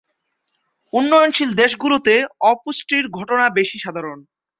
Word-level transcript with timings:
উন্নয়নশীল 0.93 1.49
দেশগুলোতে 1.61 2.13
অপুষ্টির 2.51 3.05
ঘটনা 3.17 3.45
বেশি 3.57 3.77
সাধারণ। 3.79 4.17